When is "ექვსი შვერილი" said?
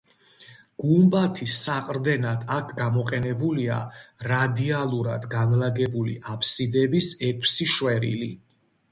7.29-8.31